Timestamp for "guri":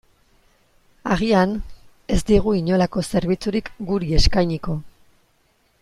3.91-4.11